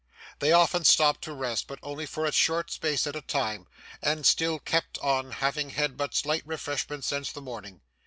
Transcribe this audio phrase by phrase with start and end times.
[0.39, 3.67] They often stopped to rest, but only for a short space at a time,
[4.01, 7.81] and still kept on, having had but slight refreshment since the morning.